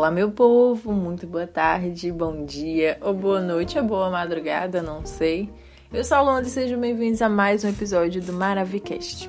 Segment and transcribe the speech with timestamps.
[0.00, 5.04] Olá, meu povo, muito boa tarde, bom dia, ou boa noite, ou boa madrugada, não
[5.04, 5.50] sei.
[5.92, 9.28] Eu sou a Luanda e sejam bem-vindos a mais um episódio do Maravicast.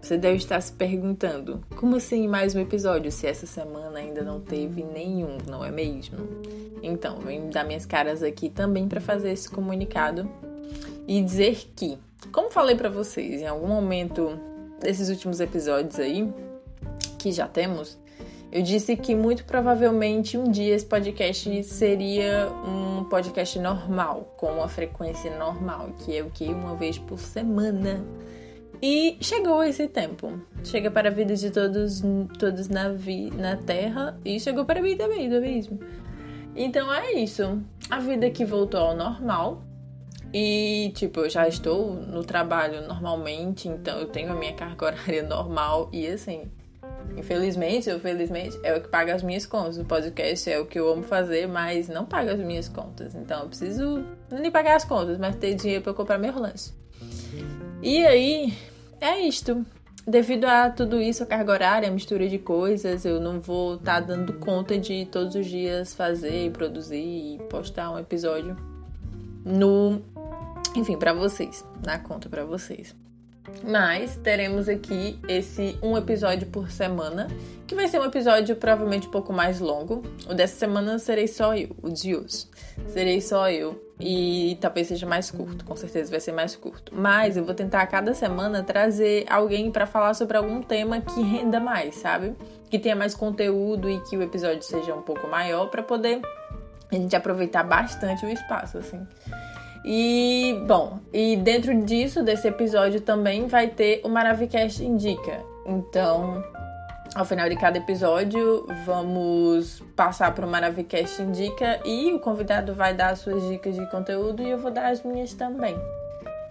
[0.00, 4.40] Você deve estar se perguntando, como assim mais um episódio se essa semana ainda não
[4.40, 6.16] teve nenhum, não é mesmo?
[6.82, 10.26] Então, vim dar minhas caras aqui também para fazer esse comunicado
[11.06, 11.98] e dizer que,
[12.32, 14.40] como falei para vocês em algum momento
[14.80, 16.32] desses últimos episódios aí,
[17.18, 17.98] que já temos,
[18.54, 24.68] eu disse que muito provavelmente um dia esse podcast seria um podcast normal, com uma
[24.68, 26.44] frequência normal, que é o que?
[26.44, 28.04] Uma vez por semana.
[28.80, 30.40] E chegou esse tempo.
[30.62, 32.00] Chega para a vida de todos,
[32.38, 35.80] todos na, vi, na Terra e chegou para mim também, não é mesmo?
[36.54, 37.60] Então é isso.
[37.90, 39.64] A vida que voltou ao normal.
[40.32, 45.22] E, tipo, eu já estou no trabalho normalmente, então eu tenho a minha carga horária
[45.24, 45.88] normal.
[45.92, 46.50] E, assim,
[47.16, 49.78] Infelizmente ou felizmente, é o que paga as minhas contas.
[49.78, 53.14] O podcast é o que eu amo fazer, mas não paga as minhas contas.
[53.14, 56.72] Então eu preciso nem pagar as contas, mas ter dinheiro para comprar meu lanche.
[57.82, 58.52] E aí,
[59.00, 59.64] é isto.
[60.06, 64.00] Devido a tudo isso, a carga horária, a mistura de coisas, eu não vou estar
[64.00, 68.54] tá dando conta de todos os dias fazer, produzir e postar um episódio
[69.44, 70.02] no,
[70.74, 72.94] enfim, para vocês, na conta para vocês.
[73.62, 77.28] Mas teremos aqui esse um episódio por semana,
[77.66, 80.02] que vai ser um episódio provavelmente um pouco mais longo.
[80.28, 82.46] O dessa semana serei só eu, o de hoje.
[82.88, 86.92] Serei só eu e talvez seja mais curto, com certeza vai ser mais curto.
[86.94, 91.22] Mas eu vou tentar a cada semana trazer alguém para falar sobre algum tema que
[91.22, 92.34] renda mais, sabe?
[92.70, 96.20] Que tenha mais conteúdo e que o episódio seja um pouco maior para poder
[96.90, 99.06] a gente aproveitar bastante o espaço, assim.
[99.84, 105.42] E, bom, e dentro disso, desse episódio também vai ter o Maravicast Indica.
[105.66, 106.42] Então,
[107.14, 112.94] ao final de cada episódio, vamos passar para o Maravicast Indica e o convidado vai
[112.94, 115.76] dar as suas dicas de conteúdo e eu vou dar as minhas também.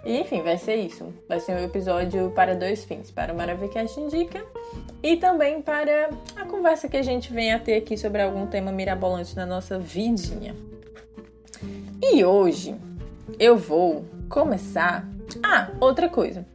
[0.05, 1.11] E, enfim, vai ser isso.
[1.27, 4.43] Vai ser um episódio para dois fins: para o Maravicast Indica
[5.01, 8.71] e também para a conversa que a gente vem a ter aqui sobre algum tema
[8.71, 10.55] mirabolante na nossa vidinha.
[11.99, 12.75] E hoje
[13.39, 15.07] eu vou começar.
[15.43, 16.45] Ah, outra coisa.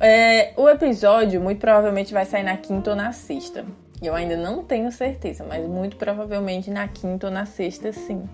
[0.00, 3.64] É, o episódio muito provavelmente vai sair na quinta ou na sexta.
[4.02, 8.28] Eu ainda não tenho certeza, mas muito provavelmente na quinta ou na sexta, sim.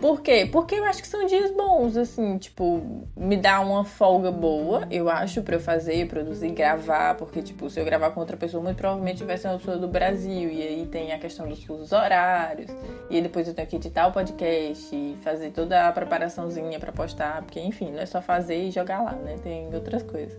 [0.00, 0.46] Por quê?
[0.50, 5.08] Porque eu acho que são dias bons, assim, tipo, me dá uma folga boa, eu
[5.08, 8.76] acho, pra eu fazer, produzir, gravar, porque, tipo, se eu gravar com outra pessoa, muito
[8.76, 12.70] provavelmente vai ser uma pessoa do Brasil, e aí tem a questão dos fusos horários,
[13.08, 16.92] e aí depois eu tenho que editar o podcast, e fazer toda a preparaçãozinha para
[16.92, 19.36] postar, porque, enfim, não é só fazer e jogar lá, né?
[19.42, 20.38] Tem outras coisas.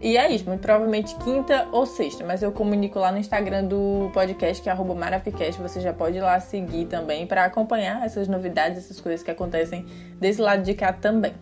[0.00, 4.10] E é isso, muito provavelmente quinta ou sexta, mas eu comunico lá no Instagram do
[4.14, 5.60] podcast, que é Maravicast.
[5.60, 9.84] Você já pode ir lá seguir também para acompanhar essas novidades, essas coisas que acontecem
[10.18, 11.34] desse lado de cá também.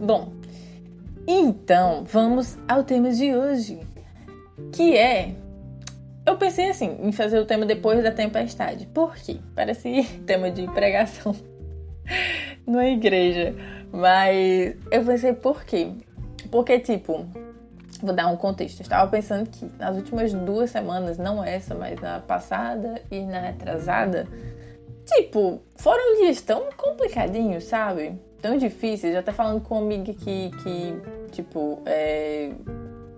[0.00, 0.32] Bom,
[1.28, 3.80] então vamos ao tema de hoje,
[4.72, 5.34] que é.
[6.24, 8.86] Eu pensei assim, em fazer o tema depois da tempestade.
[8.86, 9.36] Por quê?
[9.54, 11.36] Parece tema de pregação
[12.66, 13.54] na igreja.
[13.92, 15.92] Mas eu pensei, por quê?
[16.52, 17.26] Porque, tipo,
[18.02, 18.80] vou dar um contexto.
[18.80, 23.40] Eu estava pensando que nas últimas duas semanas, não essa, mas na passada e na
[23.40, 24.28] retrasada,
[25.06, 28.20] tipo, foram dias tão complicadinhos, sabe?
[28.42, 29.14] Tão difíceis.
[29.14, 30.94] Eu até falando com uma amiga que, que
[31.32, 32.52] tipo, é,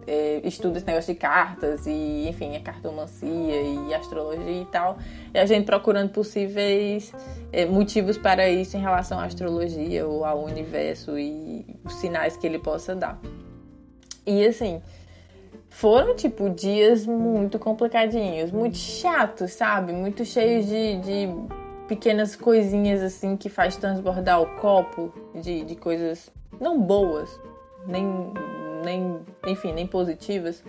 [0.07, 4.99] é, estuda esse negócio de cartas e, enfim, a cartomancia e astrologia e tal.
[5.33, 7.13] E a gente procurando possíveis
[7.53, 12.47] é, motivos para isso em relação à astrologia ou ao universo e os sinais que
[12.47, 13.21] ele possa dar.
[14.27, 14.81] E assim,
[15.69, 19.93] foram tipo dias muito complicadinhos, muito chatos, sabe?
[19.93, 21.29] Muito cheios de, de
[21.89, 27.29] pequenas coisinhas assim que faz transbordar o copo de, de coisas não boas,
[27.87, 28.33] nem
[28.85, 30.63] nem, enfim, nem positivas.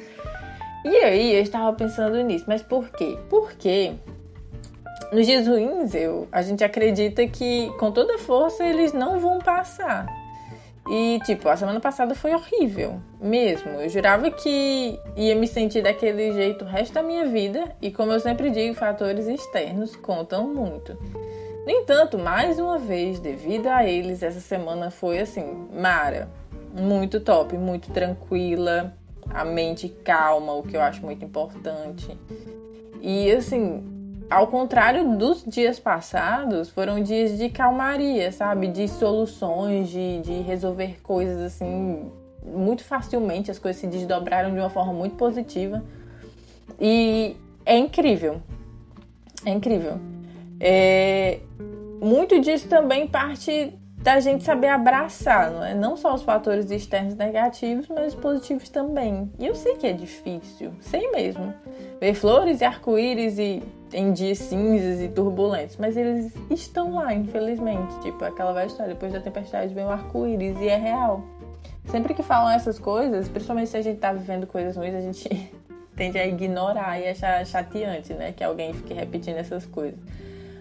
[0.84, 3.18] E aí eu estava pensando nisso, mas por quê?
[3.30, 3.94] Porque
[5.12, 10.06] nos dias ruins eu, a gente acredita que com toda força eles não vão passar.
[10.88, 13.72] E, tipo, a semana passada foi horrível, mesmo.
[13.72, 18.12] Eu jurava que ia me sentir daquele jeito o resto da minha vida, e como
[18.12, 20.96] eu sempre digo, fatores externos contam muito.
[21.66, 26.30] No entanto, mais uma vez, devido a eles, essa semana foi assim, Mara,
[26.76, 28.94] muito top, muito tranquila,
[29.30, 32.18] a mente calma, o que eu acho muito importante.
[33.02, 33.84] E assim,
[34.30, 38.68] ao contrário dos dias passados, foram dias de calmaria, sabe?
[38.68, 42.12] De soluções, de, de resolver coisas assim
[42.46, 45.84] muito facilmente, as coisas se desdobraram de uma forma muito positiva.
[46.80, 47.36] E
[47.66, 48.42] é incrível.
[49.46, 50.00] É incrível.
[50.60, 51.40] É,
[52.02, 53.74] muito disso também parte
[54.06, 55.74] da gente saber abraçar, não é?
[55.74, 59.32] Não só os fatores externos negativos, mas os positivos também.
[59.40, 61.52] E eu sei que é difícil, sei mesmo.
[62.00, 68.00] Ver flores e arco-íris e em dias cinzas e turbulentos, mas eles estão lá, infelizmente.
[68.02, 71.24] Tipo, aquela velha história, depois da tempestade vem o arco-íris e é real.
[71.86, 75.28] Sempre que falam essas coisas, principalmente se a gente tá vivendo coisas ruins, a gente
[75.98, 78.34] tende a ignorar e achar chateante, né?
[78.34, 79.98] Que alguém fique repetindo essas coisas.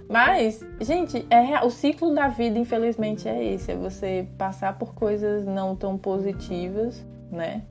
[0.09, 5.45] Mas, gente, é o ciclo da vida, infelizmente, é esse: é você passar por coisas
[5.47, 7.63] não tão positivas, né?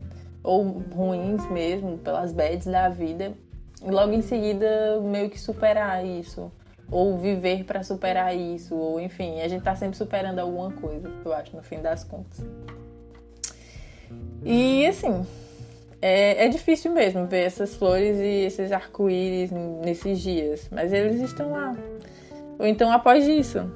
[0.44, 0.64] Ou
[0.94, 3.34] ruins mesmo, pelas bads da vida,
[3.82, 6.52] e logo em seguida meio que superar isso.
[6.92, 11.34] Ou viver para superar isso, ou enfim, a gente tá sempre superando alguma coisa, eu
[11.34, 12.46] acho, no fim das contas.
[14.44, 15.26] E assim,
[16.02, 21.52] é, é difícil mesmo ver essas flores e esses arco-íris nesses dias, mas eles estão
[21.52, 21.76] lá.
[22.64, 23.70] Ou então após isso.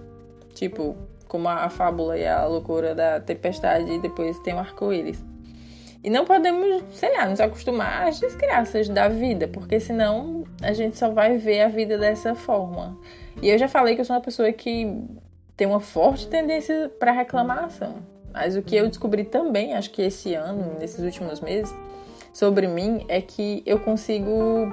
[0.54, 0.96] Tipo,
[1.28, 5.22] como a, a fábula e a loucura da tempestade e depois tem o arco-íris.
[6.02, 10.98] E não podemos, sei lá, nos acostumar às desgraças da vida, porque senão a gente
[10.98, 12.98] só vai ver a vida dessa forma.
[13.42, 15.04] E eu já falei que eu sou uma pessoa que
[15.58, 17.96] tem uma forte tendência para reclamação.
[18.32, 21.76] Mas o que eu descobri também, acho que esse ano, nesses últimos meses,
[22.32, 24.72] sobre mim é que eu consigo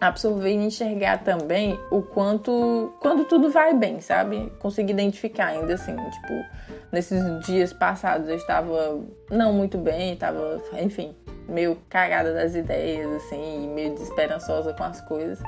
[0.00, 4.52] absorver e enxergar também o quanto quando tudo vai bem, sabe?
[4.58, 6.44] Consegui identificar ainda assim, tipo,
[6.90, 9.00] nesses dias passados eu estava
[9.30, 11.14] não muito bem, estava, enfim,
[11.48, 15.40] meio cagada das ideias assim, meio desesperançosa com as coisas.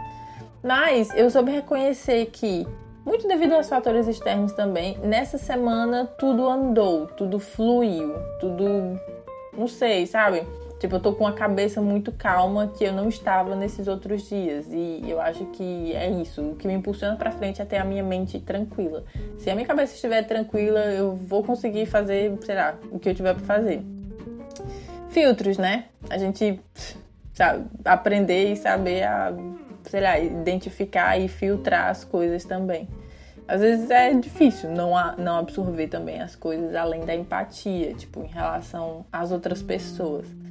[0.62, 2.66] Mas eu soube reconhecer que
[3.04, 8.98] muito devido aos fatores externos também, nessa semana tudo andou, tudo fluiu, tudo
[9.56, 10.46] não sei, sabe?
[10.84, 14.66] Tipo, eu tô com a cabeça muito calma que eu não estava nesses outros dias.
[14.70, 16.42] E eu acho que é isso.
[16.42, 19.02] O que me impulsiona para frente é ter a minha mente tranquila.
[19.38, 23.14] Se a minha cabeça estiver tranquila, eu vou conseguir fazer, sei lá, o que eu
[23.14, 23.80] tiver para fazer.
[25.08, 25.86] Filtros, né?
[26.10, 26.60] A gente
[27.32, 29.32] sabe, aprender e saber a,
[29.84, 32.86] sei lá, identificar e filtrar as coisas também.
[33.48, 38.28] Às vezes é difícil não, não absorver também as coisas além da empatia, tipo, em
[38.28, 40.43] relação às outras pessoas.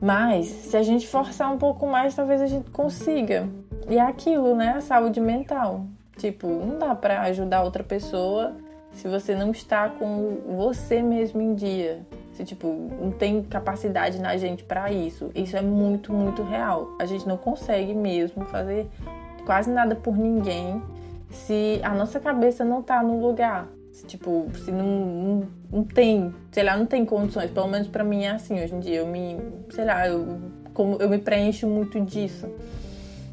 [0.00, 3.48] Mas se a gente forçar um pouco mais, talvez a gente consiga.
[3.88, 4.74] E é aquilo, né?
[4.76, 5.86] A saúde mental.
[6.16, 8.54] Tipo, não dá para ajudar outra pessoa
[8.92, 12.00] se você não está com você mesmo em dia.
[12.32, 12.66] Se tipo,
[13.00, 15.30] não tem capacidade na gente para isso.
[15.34, 16.96] Isso é muito, muito real.
[16.98, 18.88] A gente não consegue mesmo fazer
[19.44, 20.82] quase nada por ninguém
[21.30, 23.68] se a nossa cabeça não tá no lugar.
[24.06, 28.24] Tipo, se não, não, não, tem, sei lá, não tem condições, pelo menos para mim
[28.24, 28.96] é assim hoje em dia.
[28.96, 29.36] Eu me,
[29.70, 30.38] sei lá, eu,
[30.72, 32.48] como, eu me preencho muito disso.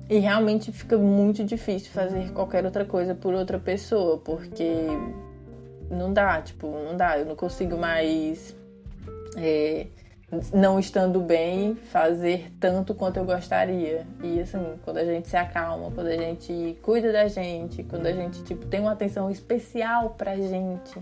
[0.10, 4.86] E realmente fica muito difícil fazer qualquer outra coisa por outra pessoa, porque
[5.90, 8.56] não dá, tipo, não dá, eu não consigo mais.
[9.38, 9.88] É,
[10.54, 14.06] não estando bem, fazer tanto quanto eu gostaria.
[14.24, 18.12] E assim, quando a gente se acalma, quando a gente cuida da gente, quando a
[18.12, 21.00] gente tipo tem uma atenção especial pra gente,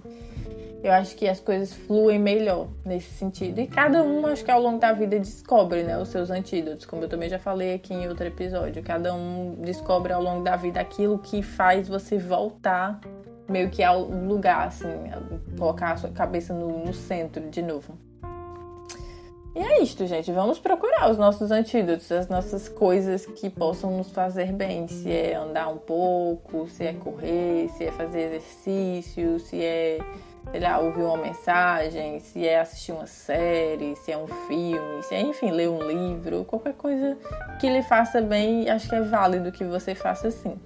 [0.84, 3.60] eu acho que as coisas fluem melhor nesse sentido.
[3.60, 7.04] E cada um, acho que ao longo da vida descobre, né, os seus antídotos, como
[7.04, 8.82] eu também já falei aqui em outro episódio.
[8.82, 13.00] Cada um descobre ao longo da vida aquilo que faz você voltar
[13.48, 14.88] meio que ao lugar, assim,
[15.58, 17.98] colocar a sua cabeça no, no centro de novo.
[19.54, 20.32] E é isto, gente.
[20.32, 24.88] Vamos procurar os nossos antídotos, as nossas coisas que possam nos fazer bem.
[24.88, 30.00] Se é andar um pouco, se é correr, se é fazer exercício, se é,
[30.50, 35.14] sei lá, ouvir uma mensagem, se é assistir uma série, se é um filme, se
[35.14, 37.18] é, enfim, ler um livro, qualquer coisa
[37.60, 38.70] que lhe faça bem.
[38.70, 40.60] Acho que é válido que você faça assim.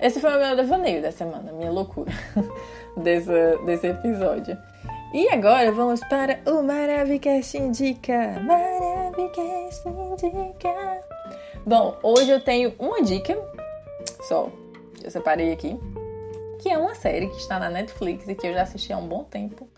[0.00, 2.12] Esse foi o meu devaneio da semana, minha loucura
[2.96, 4.56] desse, desse episódio.
[5.14, 8.38] E agora vamos para o Maravicast Indica.
[8.40, 11.00] Maravicast Indica.
[11.64, 13.36] Bom, hoje eu tenho uma dica
[14.22, 14.50] só,
[15.02, 15.78] eu separei aqui,
[16.58, 19.06] que é uma série que está na Netflix e que eu já assisti há um
[19.06, 19.68] bom tempo.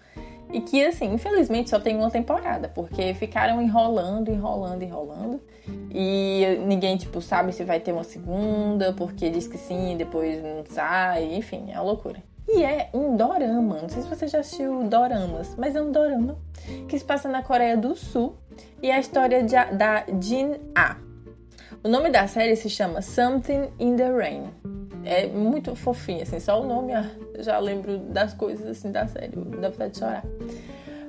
[0.50, 5.40] E que, assim, infelizmente só tem uma temporada, porque ficaram enrolando, enrolando, enrolando.
[5.90, 10.64] E ninguém, tipo, sabe se vai ter uma segunda, porque diz que sim, depois não
[10.66, 12.23] sai, enfim, é uma loucura.
[12.49, 13.82] E é um dorama.
[13.82, 16.38] Não sei se você já assistiu doramas, mas é um dorama
[16.88, 18.37] que se passa na Coreia do Sul
[18.82, 20.97] e é a história de, da Jin A.
[21.85, 24.77] O nome da série se chama Something in the Rain.
[25.10, 26.92] É muito fofinho, assim, só o nome
[27.32, 30.22] eu já lembro das coisas assim da série, dá vontade de chorar.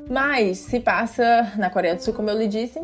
[0.10, 2.82] Mas se passa na Coreia do Sul, como eu lhe disse,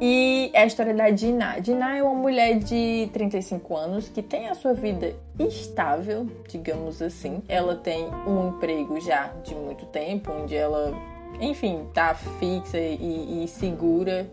[0.00, 1.60] E é a história da Dinah.
[1.60, 7.40] Dinah é uma mulher de 35 anos que tem a sua vida estável, digamos assim.
[7.48, 10.92] Ela tem um emprego já de muito tempo, onde ela,
[11.40, 14.26] enfim, tá fixa e, e segura.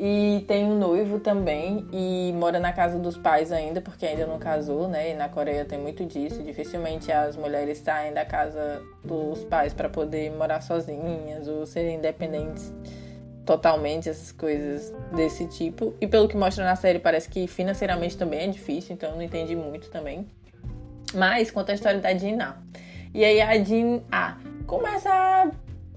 [0.00, 4.38] E tem um noivo também e mora na casa dos pais ainda, porque ainda não
[4.38, 5.10] casou, né?
[5.10, 6.40] E na Coreia tem muito disso.
[6.40, 12.72] Dificilmente as mulheres saem da casa dos pais para poder morar sozinhas ou serem independentes
[13.44, 15.92] totalmente essas coisas desse tipo.
[16.00, 19.22] E pelo que mostra na série, parece que financeiramente também é difícil, então eu não
[19.22, 20.28] entendi muito também.
[21.12, 22.56] Mas conta a história da Jin-A.
[23.12, 25.50] E aí a Jin-A começa a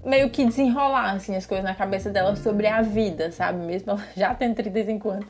[0.04, 3.64] meio que desenrolar assim as coisas na cabeça dela sobre a vida, sabe?
[3.64, 5.26] Mesmo ela já tem 35 anos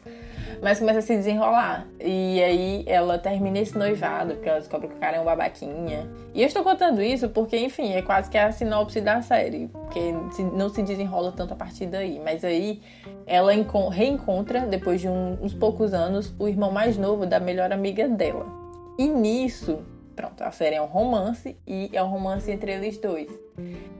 [0.62, 1.88] mas começa a se desenrolar.
[2.00, 6.08] E aí ela termina esse noivado, porque ela descobre que o cara é um babaquinha.
[6.32, 9.66] E eu estou contando isso porque, enfim, é quase que a sinopse da série.
[9.66, 10.12] Porque
[10.54, 12.20] não se desenrola tanto a partir daí.
[12.24, 12.80] Mas aí
[13.26, 13.52] ela
[13.90, 18.46] reencontra, depois de um, uns poucos anos, o irmão mais novo da melhor amiga dela.
[18.96, 19.80] E nisso,
[20.14, 23.41] pronto, a série é um romance e é um romance entre eles dois.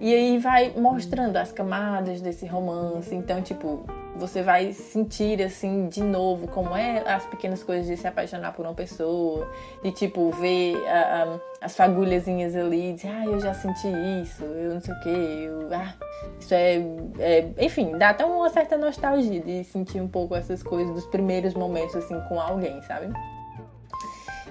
[0.00, 3.14] E aí vai mostrando as camadas desse romance.
[3.14, 3.84] Então, tipo,
[4.16, 8.66] você vai sentir assim de novo como é as pequenas coisas de se apaixonar por
[8.66, 9.50] uma pessoa,
[9.82, 13.88] de tipo ver uh, um, as fagulhazinhas ali, de ah, eu já senti
[14.22, 15.94] isso, eu não sei o que, eu, ah,
[16.38, 16.76] isso é,
[17.18, 21.54] é, enfim, dá até uma certa nostalgia de sentir um pouco essas coisas dos primeiros
[21.54, 23.08] momentos assim com alguém, sabe?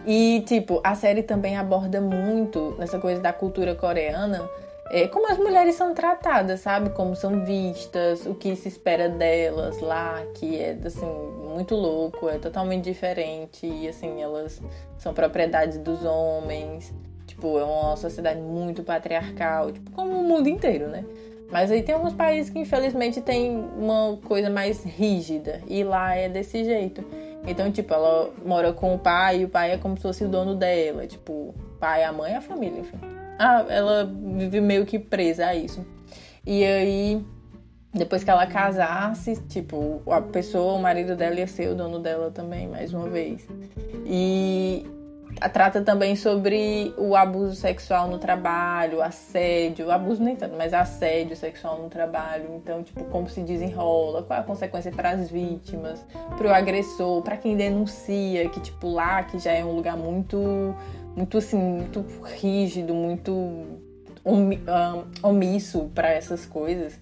[0.05, 4.49] E tipo, a série também aborda muito nessa coisa da cultura coreana
[4.93, 6.89] é, como as mulheres são tratadas, sabe?
[6.89, 11.07] Como são vistas, o que se espera delas lá, que é assim
[11.55, 14.61] muito louco, é totalmente diferente e assim elas
[14.97, 16.93] são propriedades dos homens.
[17.25, 21.05] Tipo, é uma sociedade muito patriarcal, tipo, como o mundo inteiro, né?
[21.49, 26.27] Mas aí tem alguns países que infelizmente tem uma coisa mais rígida e lá é
[26.27, 27.01] desse jeito.
[27.47, 30.27] Então, tipo, ela mora com o pai e o pai é como se fosse o
[30.27, 34.05] dono dela, tipo, pai, a mãe a família, enfim ah, ela
[34.37, 35.85] vive meio que presa a isso.
[36.45, 37.25] E aí,
[37.93, 42.31] depois que ela casasse, tipo, a pessoa, o marido dela ia ser o dono dela
[42.31, 43.47] também, mais uma vez.
[44.05, 44.85] E
[45.53, 51.81] trata também sobre o abuso sexual no trabalho, assédio, abuso nem tanto, mas assédio sexual
[51.81, 52.45] no trabalho.
[52.55, 56.05] Então, tipo, como se desenrola, qual é a consequência para as vítimas,
[56.37, 60.75] para o agressor, para quem denuncia, que tipo lá que já é um lugar muito
[61.15, 63.79] muito assim, muito rígido, muito
[65.23, 66.99] omisso para essas coisas.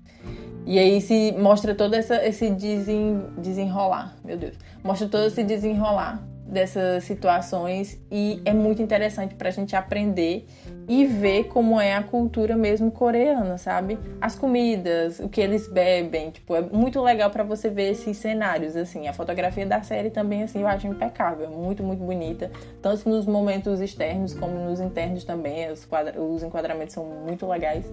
[0.66, 6.22] E aí se mostra todo essa, esse desen, desenrolar, meu Deus, mostra todo esse desenrolar
[6.50, 10.48] dessas situações e é muito interessante para a gente aprender
[10.88, 14.00] e ver como é a cultura mesmo coreana, sabe?
[14.20, 18.76] As comidas, o que eles bebem, tipo, é muito legal para você ver esses cenários,
[18.76, 19.08] assim.
[19.08, 22.52] A fotografia da série também, assim, eu acho impecável, é muito, muito bonita,
[22.82, 27.86] tanto nos momentos externos como nos internos também, os, quadra os enquadramentos são muito legais.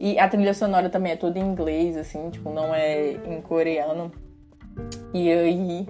[0.00, 4.10] E a trilha sonora também é toda em inglês, assim, tipo, não é em coreano.
[5.14, 5.86] E aí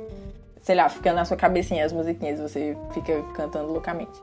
[0.62, 4.18] sei lá, fica na sua cabecinha as musiquinhas, você fica cantando loucamente.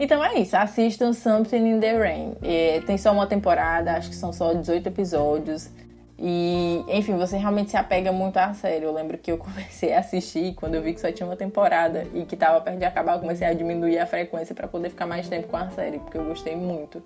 [0.00, 2.34] Então é isso, assistam Something in the Rain.
[2.42, 5.70] É, tem só uma temporada, acho que são só 18 episódios.
[6.18, 8.84] E, enfim, você realmente se apega muito à série.
[8.84, 12.06] Eu lembro que eu comecei a assistir quando eu vi que só tinha uma temporada
[12.14, 15.06] e que tava perto de acabar, eu comecei a diminuir a frequência para poder ficar
[15.06, 17.02] mais tempo com a série, porque eu gostei muito.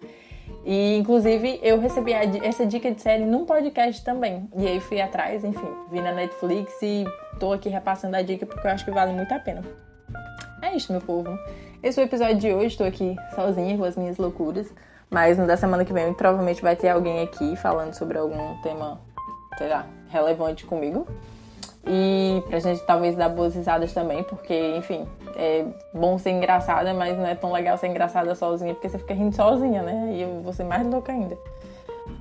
[0.65, 4.49] E, inclusive, eu recebi essa dica de série num podcast também.
[4.57, 7.05] E aí fui atrás, enfim, vi na Netflix e
[7.39, 9.63] tô aqui repassando a dica porque eu acho que vale muito a pena.
[10.63, 11.39] É isso, meu povo.
[11.83, 12.77] Esse é o episódio de hoje.
[12.77, 14.73] Tô aqui sozinha com as minhas loucuras.
[15.11, 19.01] Mas no da semana que vem provavelmente vai ter alguém aqui falando sobre algum tema,
[19.57, 21.07] sei lá, relevante comigo.
[21.87, 25.65] E pra gente talvez dar boas risadas também, porque, enfim, é
[25.95, 29.37] bom ser engraçada, mas não é tão legal ser engraçada sozinha, porque você fica rindo
[29.37, 30.15] sozinha, né?
[30.15, 31.39] E eu vou ser mais louca ainda.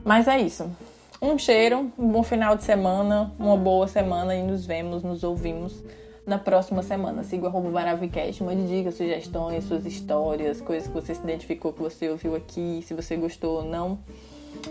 [0.04, 0.70] Mas é isso.
[1.22, 5.84] Um cheiro, um bom final de semana, uma boa semana e nos vemos, nos ouvimos
[6.26, 7.24] na próxima semana.
[7.24, 11.82] Siga o arroba Maravicast, mande dicas, sugestões, suas histórias, coisas que você se identificou, que
[11.82, 14.00] você ouviu aqui, se você gostou ou não.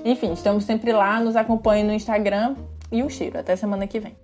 [0.04, 2.56] Enfim, estamos sempre lá, nos acompanhe no Instagram
[2.92, 3.38] e um cheiro.
[3.38, 4.23] Até semana que vem.